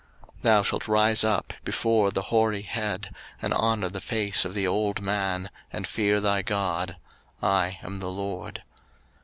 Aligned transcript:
03:019:032 0.37 0.41
Thou 0.41 0.63
shalt 0.63 0.87
rise 0.87 1.23
up 1.23 1.53
before 1.63 2.09
the 2.09 2.21
hoary 2.23 2.63
head, 2.63 3.13
and 3.39 3.53
honour 3.53 3.87
the 3.89 4.01
face 4.01 4.43
of 4.43 4.55
the 4.55 4.65
old 4.65 4.99
man, 4.99 5.51
and 5.71 5.85
fear 5.85 6.19
thy 6.19 6.41
God: 6.41 6.97
I 7.43 7.77
am 7.83 7.99
the 7.99 8.09
LORD. 8.09 8.63